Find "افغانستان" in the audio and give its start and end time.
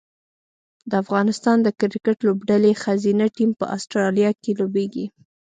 1.03-1.57